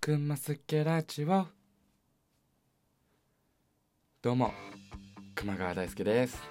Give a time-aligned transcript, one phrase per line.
[0.00, 1.46] くますけラジオ
[4.22, 4.54] どうも
[5.34, 6.42] 熊川大輔です。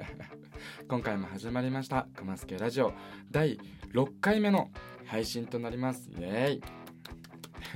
[0.88, 2.94] 今回も始まりました熊助ラジオ。
[3.30, 3.58] 第
[3.92, 4.70] 6回目の
[5.04, 6.08] 配信となります。
[6.08, 6.62] イエーイ。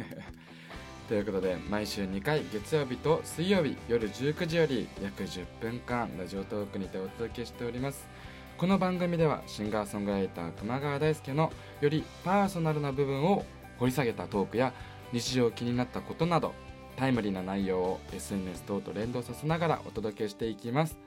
[1.09, 8.09] ということで毎週2回月曜日と水曜日夜19時より約10分間ラジオトークにてお届けしております。
[8.57, 11.52] この番組ではシンガーソングライター熊川大輔の
[11.82, 13.45] よりパーソナルな部分を
[13.79, 14.73] 掘り下げたトークや
[15.14, 16.52] 日常気になったことなど
[16.96, 20.98] タイムリーな内容を SNS 等と連動させながらお届けしていきます、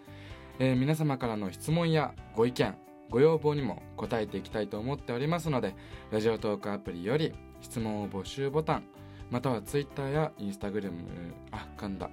[0.59, 2.75] えー皆様からの質問やご意見
[3.09, 5.75] ご要望にも答えていきたいと思っておりますので
[6.11, 8.83] ラジオトークアプリより質問を募集ボタン
[9.29, 10.91] または Twitter や Instagram
[11.51, 12.09] あ噛んだ。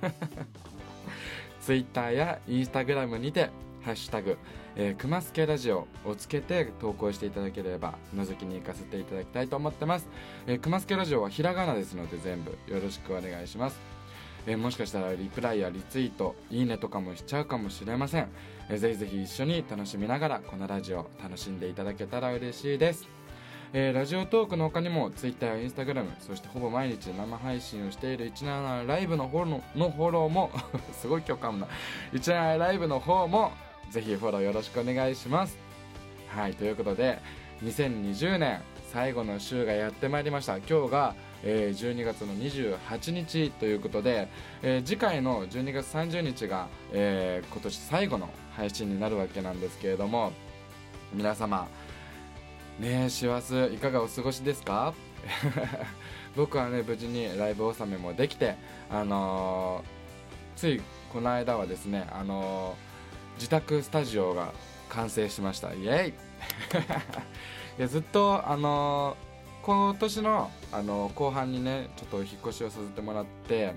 [1.60, 3.50] Twitter や Instagram にて
[3.84, 4.38] ハッシュタグ
[4.76, 10.08] えー、くますけラジオをつけて投稿していただければ覗きに行かせていただきたいと思ってます、
[10.46, 13.78] えー、くますけラジオはひらがなですので全部よろしくお願いします、
[14.46, 18.28] えーもしかしたらリプライやリツイートいいねとかもしちゃうかもしれません、
[18.68, 23.08] えーぜひぜひ一緒に楽しみながらこのラジオ楽しんでいただけたら嬉しいです。
[23.72, 30.50] えーラジオトークの他にも Twitter や Instagram そしてほぼ毎日生配信をしている17ライブのフォローのフォローも
[30.92, 31.68] すごい今日噛むな。
[32.12, 33.52] 17ライブの方も
[33.90, 35.56] ぜひフォローよろしくお願いします。
[36.28, 37.18] はいということで
[37.62, 38.60] 2020年
[38.92, 40.56] 最後の週がやってまいりました。
[40.58, 44.28] 今日が、えー12月の28日ということで、
[44.62, 50.32] えー次回の12月30日が、えー今年最後の配信になるわけなんですけれども
[51.12, 51.68] 皆様
[52.80, 54.92] ねえ師走いかがお過ごしですか？
[56.36, 58.56] 僕はね無事にライブ納めもできて
[58.90, 60.80] あのーつい
[61.12, 62.93] この間はですねあのー
[63.36, 64.52] 自宅スタジオが
[64.88, 65.72] 完成しました。
[65.74, 66.12] イエイ。
[67.78, 73.72] いやずっとあのー今年の、あのー後半にねちょっと引っ越しをさせてもらって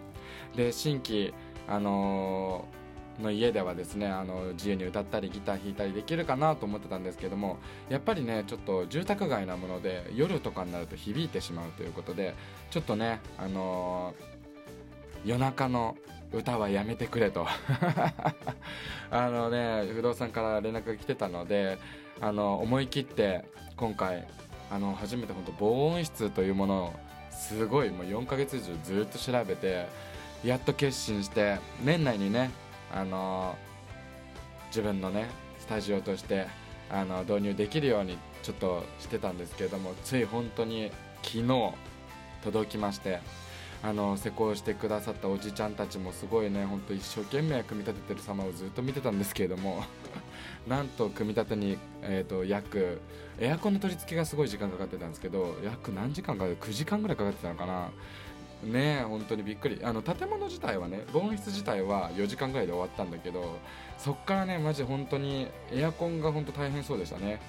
[0.55, 1.33] で新規
[1.67, 2.77] あのー
[3.23, 7.57] の家ではですねあの自由に歌ったりギター弾いたりできるかなと思ってたんですけども
[7.89, 12.35] やっぱりねちょっと住宅街なもので夜とかになると響いてしまうということで
[12.69, 14.36] ちょっとねあのー
[15.25, 15.95] 夜中の
[16.31, 17.47] 歌はやめてくれと。
[19.09, 21.77] あのね不動産から連絡が来てたので
[22.19, 23.45] あの思い切って
[23.77, 24.27] 今回
[24.69, 26.93] あの初めて本当防音室というものを
[27.31, 29.87] すごいもう4ヶ月以上ずっと調べて
[30.43, 32.51] やっと決心して年内にね
[32.93, 33.55] あの
[34.67, 35.27] 自分のね
[35.59, 36.47] スタジオとして
[36.89, 40.91] あの導入できるようにちょっとしてたんですけれどもつい本当に
[41.23, 41.73] 昨日
[42.43, 43.19] 届きまして
[43.83, 49.83] あの施工してくださったおじちゃんたちもすごいね本当一生懸命組み立ててる様をずっと見てたんですけれども
[50.67, 52.99] なんと組み立てに、えー、と約
[53.39, 57.89] エアコンの取り付けがすごい時間かかってたんですけど約何時間か9時間ぐらいかかってたのかな。
[58.63, 59.79] ね本当にびっくり。
[59.83, 63.59] あの建物自体はね防音室自体は4時間ぐらいで終わったんだけど
[63.97, 67.39] そっからねマジ本当にエアコンが本当大変そうでしたね。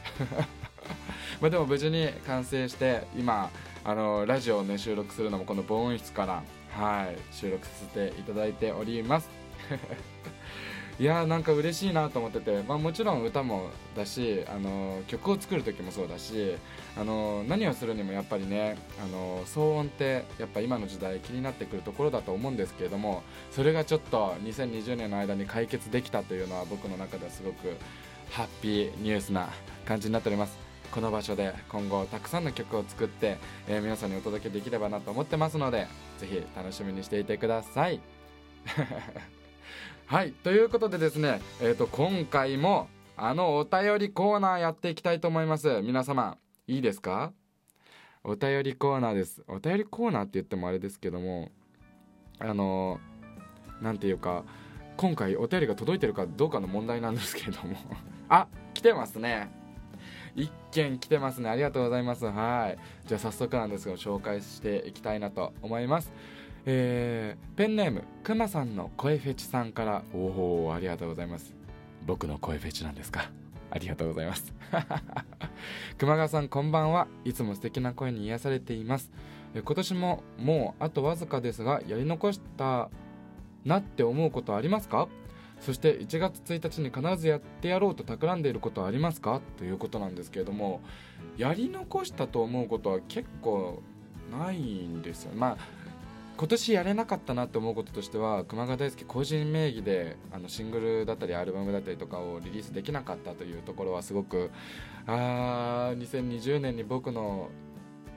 [1.40, 3.50] までも無事に完成して今
[3.88, 9.30] あのラジオをね収録するのもこの防音室からはい収録させていただいております。
[11.00, 16.56] いやーなんか嬉しいなと思ってて、まあ、もちろん歌もだしあの曲を作る時もそうだし
[16.98, 23.22] あの何をするにもやっぱりねあの騒音ってやっぱ今の時代気になってくるところだと思うんですけれども
[23.52, 27.76] それがちょっと2020年の間に解決できたというのは僕の中ではすごく
[28.32, 29.48] ハッピーニュースな
[29.86, 30.67] 感じになっております。
[30.92, 33.38] この場所で今後たくさんの曲を作って、
[33.68, 35.86] えー皆さんにお届けできればなと思ってますので
[36.18, 38.00] ぜひ楽しみにしていてください。
[40.06, 45.82] はいということでですね、えー、と今回もあのお便りコーナーやっていきたいと思います。
[45.82, 47.32] 皆様いいですか？
[48.24, 49.42] お便りコーナーです。
[49.48, 51.50] お便りコーナーって言ってもあれですけども
[52.38, 52.98] あの
[53.82, 54.44] なんていうか
[54.96, 57.76] 今回お便りが届いてるかどうかの問題なんですけれども。
[58.30, 59.50] あ来てますね。
[60.36, 61.48] 一件来てますね。
[61.48, 62.24] ありがとうございます。
[62.26, 62.78] はい。
[63.06, 66.12] じゃあ早速なんですけど紹介していきたいなと思います。
[66.66, 70.02] えーペンネームくまさんの声フェチさんから。
[70.14, 71.54] おおありがとうございます。
[72.06, 73.30] 僕の声フェチなんですか？
[73.70, 74.54] ありがとうございます。
[75.98, 77.06] 熊川さんこんばんは。
[77.24, 79.10] いつも素敵な声に癒されています。
[79.54, 82.90] え今年ももうあとわずかですがやり残した
[83.64, 85.08] なって思うことありますか？
[85.60, 89.40] そして1月1日に必ずやってやろうと企んでいることはありますか？
[89.56, 90.80] ということなんですけれども
[91.36, 93.82] やり残したと思うことは結構
[94.30, 95.32] ないんですよ。
[95.34, 95.56] まあ
[96.36, 104.52] 今年やれなかったなと思うこととしては熊川大輔個人名義であのシングルだったりアルバムだったりとかをリリースできなかったというところはすごく
[105.08, 107.48] あー2020年に僕の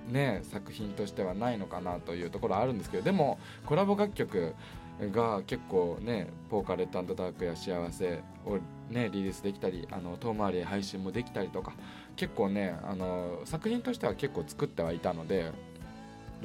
[0.08, 4.54] ね作品としてはないのかなというところあるんですけどでもコラボ楽曲
[5.10, 8.58] が結構ね「ポーカーレッドダーク」や「幸せ」を
[8.90, 11.74] ねリリースできたりあの遠回り配信もできたりとか
[12.16, 15.52] 結構ねあの作品としては結構作ってはいたので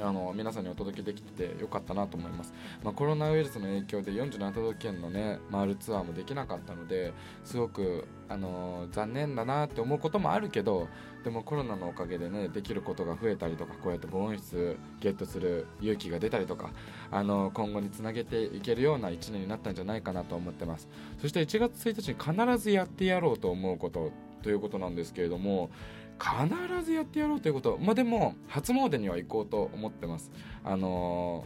[0.01, 2.53] あの皆さんにお届けできてよかったなと思います、
[2.83, 7.13] まあ、コロナウイルスの影響で47都道府県のね回るツアーもできなかったので
[7.45, 10.89] すごくあの残念だなって思うこともあるけど
[11.25, 16.71] でもコロナのおかげでねできることが増えたりとかこうやって防音室ゲットする勇気が出たりとか
[17.11, 20.89] あの今後につなげていけるような1年になったんじゃないかなと思ってます。
[21.21, 25.71] そして1月1日に必ずやってやろうと思うことということなんですけれども
[26.19, 27.79] 必ずやってやろうということ。
[27.81, 30.31] まあでも初詣には行こうと思ってます。
[30.65, 31.45] あの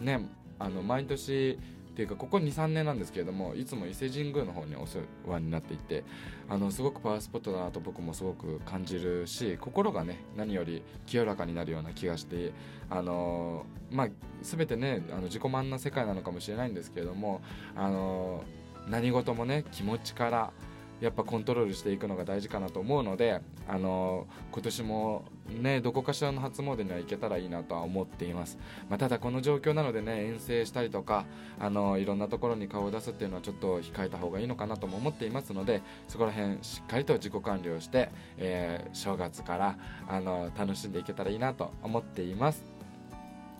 [0.00, 0.28] ー、ね
[0.58, 1.58] あの毎年
[1.96, 6.04] っていうかここ23年なんですけれどもいつも伊勢神宮の方にお世話になっていて
[6.46, 12.52] あのすごくパワースポットだなと僕もすごく感じるし心がね何より清らかになるような気がして
[12.90, 14.08] あのまあ
[14.42, 17.40] 全てねあの自己満な世界なのかもしれないんですけれども
[17.74, 18.44] あの
[18.90, 20.52] 何事もね気持ちから
[21.00, 28.58] やっぱコントロールしていくのが大事かなと思うので、あの今年もねどこかしらの初詣には行けたらいいなとは思っています、
[28.88, 31.24] まあ、ただこの状況なのでね遠征したりとか
[31.58, 39.78] あのいろんなところに顔を出すっていうのはちょっと控えた方がいいのかなとも思っていますのでそこら辺しっかりと自己管理をして、えー、正月から
[40.08, 42.76] あの楽しんでいけたらいいなと思っています。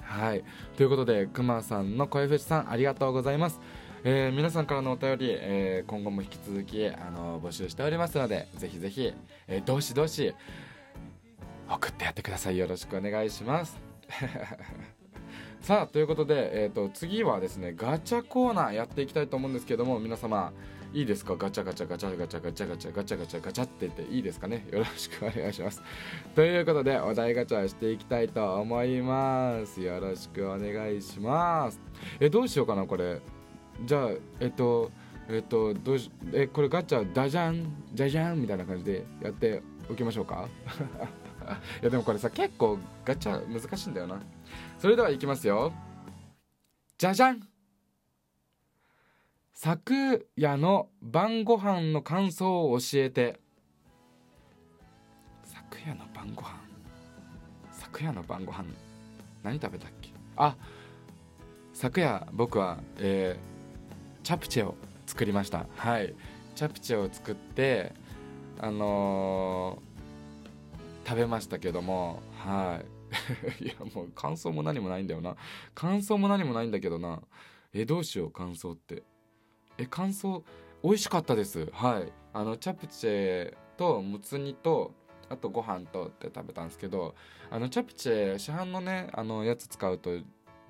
[0.00, 0.44] はい。
[0.76, 3.60] ということでくまさんの声フェチさんありがとうございます。
[4.04, 9.12] えー、皆さんからのお便り、えー、今後も引き続きあの募集しておりますのでぜひぜひ、
[9.48, 10.34] えー、どしどし
[11.68, 12.58] 送ってやってください。
[12.58, 13.76] よろしくお願いします。
[15.60, 20.52] さあということで、えーと、次はですねガチャコーナーやっていきたいと思うんですけども皆様
[20.94, 21.34] いいですか？
[21.36, 24.64] ガチャガチャガチャガチャガチャガチャガチャガチャガチャって言っていいですかね？
[24.70, 25.82] よろしくお願いします。
[26.36, 29.80] ということでお題ガチャしていきたいと思います。
[29.82, 31.80] よろしくお願いします。
[32.20, 33.20] えどうしようかなこれ。
[33.84, 34.90] じゃあえっと
[35.28, 40.48] えっとどうしえこれガチャダジャンジャジャンみたいな感じでやっておきましょうか？
[41.80, 44.20] いやでもこれさ結構ガチャ難しいんだよな。
[44.78, 45.72] それではいきますよ。
[46.98, 47.40] じゃじゃん
[49.52, 53.40] 昨夜の晩ご飯の感想を教えて。
[55.44, 56.60] 昨夜の晩ご飯？
[57.70, 58.64] 昨夜の晩ご飯？
[59.42, 60.10] 何食べたっけ？
[60.36, 60.56] あ
[61.72, 63.55] 昨夜僕はえー
[64.26, 64.74] チャプチェを
[65.06, 65.66] 作りました。
[65.76, 66.12] はい。
[66.56, 67.92] チャプチェを作って
[68.58, 72.80] あのー、食べましたけどもは
[73.60, 73.62] い。
[73.66, 75.36] いやもう感想も何もないんだよな。
[75.76, 77.22] 感想も何もないんだけどな。
[77.72, 79.04] えどうしよう感想って。
[79.78, 80.42] え感想
[80.82, 81.70] 美味しかったです。
[81.72, 82.12] はい。
[82.32, 84.92] あのチャプチェともつ煮と
[85.28, 87.14] あとご飯とって食べたんですけど
[87.48, 90.18] あのチャプチェ市販のねあのやつ使うと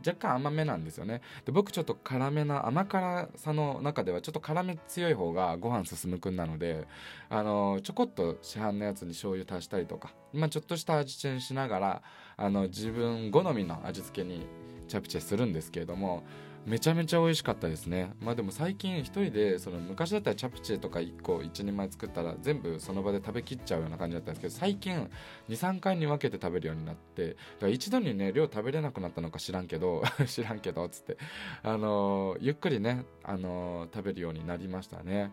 [0.05, 1.23] 若干甘めなんですよね。
[1.45, 6.87] で僕ちょっと辛めな甘辛さの中ではちょっと辛め強い方がご飯進むくんなので
[7.29, 12.03] あのちょこっと市販のやつに醤油足したりとか、まあ、ちょっとした味チェンしながら
[12.37, 14.47] あの自分好みの味付けに
[14.89, 16.25] チャプチェするんですけれども
[16.67, 18.13] めちゃめちゃ美味しかったですね。
[18.21, 25.09] まあでも最近一人でその昔だったらチャプチェとか1個1人前作ったら全部その場で食べきっちゃうような感じだったんですけど最近
[25.49, 31.19] 23回に分けて食べるようになってだから一度にね量食べれなくなったのか知らんけど 知らんけどっつって
[31.63, 35.31] あのー、ゆっくりねあのー、食べるようになりましたね。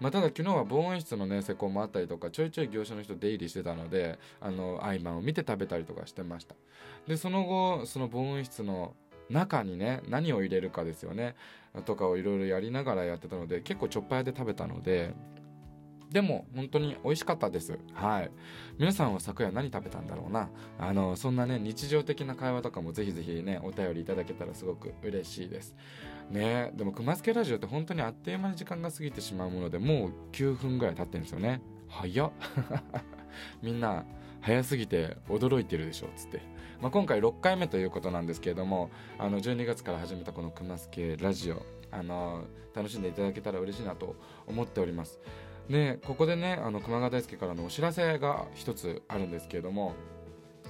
[0.00, 6.54] まあ、ただ昨日は防音室のね施工もあったりとかちょいちょい業者の人出入りしてたのであの合間を見て食べたりとかしてました。
[7.06, 8.94] でその後その防音室の
[9.30, 11.34] 中にね何を入れるかですよね。
[11.84, 15.14] とかをいろいろやりながらやってたので結構ちょっぱ屋で食べたので
[16.12, 17.78] でも本当に美味しかったです。
[17.94, 18.30] はい。
[18.78, 20.50] 皆さんは昨夜何食べたんだろうな。
[20.78, 25.74] あのそんなね日常的な会話とかもぜひぜひねお便りいただけたらすごく嬉しいです。
[26.30, 26.70] ね。
[26.74, 31.62] でも熊助ラジオって本当にあっという間に時間が過ぎてしまうものでもう9分ぐらい経ってるんですよね。
[31.88, 32.32] 早っ。
[33.62, 34.04] みんな
[34.42, 36.51] 早すぎて驚いてるでしょっつって。
[36.82, 41.62] まあ、今回6回目ということなんですけれどもあの12月から始めたこの「くますけラジオ」
[41.92, 42.42] あの
[42.74, 44.16] 楽しんでいただけたら嬉しいなと
[44.48, 45.20] 思っております。
[45.70, 49.94] でここでねあの熊川大輔からのお知らせが一つあるんですけれども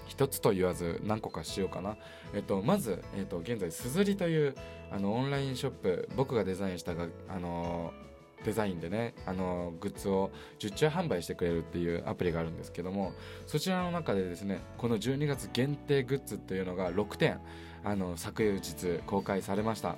[0.07, 1.97] 一つと言わず何個かしようかな、
[2.35, 4.55] えっと、まず、えっと、現在すずりという
[4.91, 7.95] あのオンラインショップ僕がデザインしたがあの
[8.45, 13.13] デザインでねあのグッズを受注販売してくれるっていうアプリがあるんですけども
[13.47, 17.39] そちらの中でですねこの12月限定グッズっていうのが6点
[17.85, 19.97] あの昨日公開されました。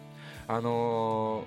[0.48, 1.44] あの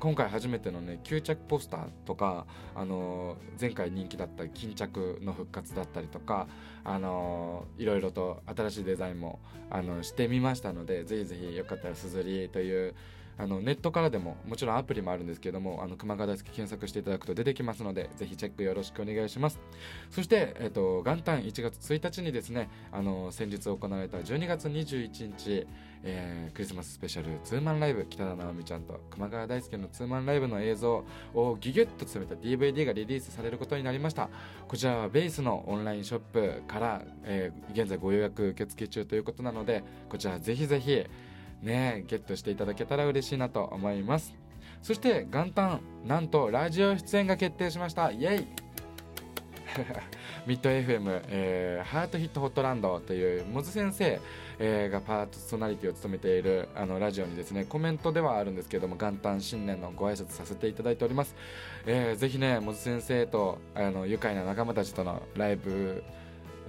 [0.00, 6.46] 今回初めてのね吸着ポスターとか、あのー前回人気だった巾着の復活だったりとか、
[6.84, 9.40] あのーいろいろと新しいデザインも
[9.70, 12.94] あのしてみましたのでぜひぜひよかったらすずりという
[13.38, 19.60] あのネットからでももちろんアプリもあるんですけどもあの熊川大好き検索していただくと出てきますのでぜひチェックよろしくお願いします。
[20.10, 25.66] そして、えっと元旦1月1日にですねあの先日行われた12月21日、
[26.02, 31.04] えークリスマススペシャルツーマンライブ北田直美ちゃんと熊川大輔のツーマンライブの映像
[31.34, 34.28] をギュギュッと詰めた DVD がリリースされることになりました。
[34.66, 41.04] こちらはベースのオンラインショップから、えー現在ご予約受付中ということなのでこちらぜひぜひ
[41.62, 44.34] ねゲットしていただけたら嬉しいなと思います。
[44.82, 48.10] そして元旦なんとラジオ出演が決定しました。
[48.10, 48.68] イエイ。
[50.46, 54.20] ミッド FM、えーハートヒットホットランドというモズ先生、
[54.58, 61.34] えーがパーソナリティを務めているあのラジオにですねコメントではあるんですけども元旦新年のご挨拶させていただいております、
[61.86, 66.02] えーぜひねモズ先生とあの愉快な仲間たちとのライブ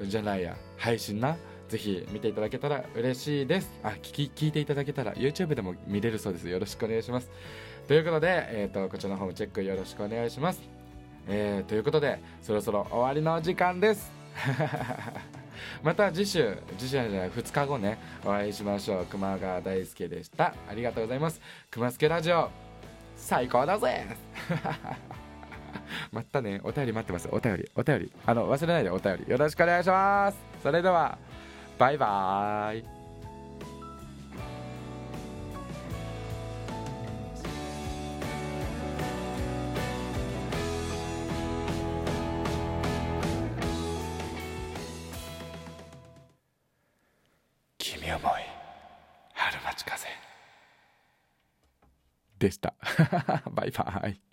[0.03, 1.37] じゃないや配信な
[1.69, 3.71] ぜひ見ていただけたら嬉しいです。
[3.83, 6.49] あ聞き聞いていただけたら YouTube でも見れるそうです。
[6.49, 7.29] よろしくお願いします。
[7.87, 10.61] ということで、えー、とこちらの方もチェックよろしくお願いします。
[11.27, 14.11] えーということでそろそろ終わりの時間です。
[15.83, 19.05] また次週次週じゃない2日後ねお会いしましょう。
[19.05, 20.55] 熊川大輔でした。
[20.67, 21.39] ありがとうございます。
[21.69, 22.49] 熊助ラジオ
[23.15, 24.07] 最高だぜ。
[26.11, 27.29] またねお便り待ってます。
[27.31, 28.11] お便りお便り。
[28.25, 29.31] あの忘れないでお便り。
[29.31, 30.37] よろしくお願いします。
[30.63, 31.28] それでは。
[31.79, 32.83] バイバイ。
[47.77, 48.31] 君思い
[49.33, 50.07] 春町風。
[52.37, 52.73] でした。
[53.49, 54.28] バイバイ。